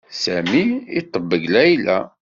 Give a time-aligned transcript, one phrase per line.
[0.21, 0.63] Sami
[0.99, 1.97] iṭebbeg Layla.